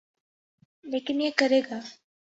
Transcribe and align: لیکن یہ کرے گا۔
لیکن 0.83 1.21
یہ 1.21 1.29
کرے 1.37 1.61
گا۔ 1.69 1.79